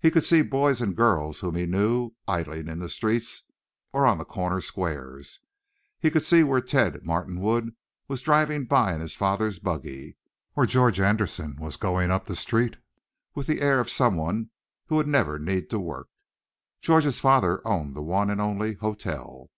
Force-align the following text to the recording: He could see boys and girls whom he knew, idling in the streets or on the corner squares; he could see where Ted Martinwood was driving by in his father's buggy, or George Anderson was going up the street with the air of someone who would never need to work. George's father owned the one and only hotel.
He 0.00 0.10
could 0.10 0.24
see 0.24 0.40
boys 0.40 0.80
and 0.80 0.96
girls 0.96 1.40
whom 1.40 1.54
he 1.54 1.66
knew, 1.66 2.12
idling 2.26 2.68
in 2.68 2.78
the 2.78 2.88
streets 2.88 3.42
or 3.92 4.06
on 4.06 4.16
the 4.16 4.24
corner 4.24 4.62
squares; 4.62 5.40
he 6.00 6.10
could 6.10 6.24
see 6.24 6.42
where 6.42 6.62
Ted 6.62 7.04
Martinwood 7.04 7.74
was 8.08 8.22
driving 8.22 8.64
by 8.64 8.94
in 8.94 9.02
his 9.02 9.14
father's 9.14 9.58
buggy, 9.58 10.16
or 10.56 10.64
George 10.64 11.00
Anderson 11.00 11.56
was 11.60 11.76
going 11.76 12.10
up 12.10 12.24
the 12.24 12.34
street 12.34 12.78
with 13.34 13.46
the 13.46 13.60
air 13.60 13.78
of 13.78 13.90
someone 13.90 14.48
who 14.86 14.96
would 14.96 15.06
never 15.06 15.38
need 15.38 15.68
to 15.68 15.78
work. 15.78 16.08
George's 16.80 17.20
father 17.20 17.60
owned 17.66 17.94
the 17.94 18.00
one 18.00 18.30
and 18.30 18.40
only 18.40 18.72
hotel. 18.72 19.50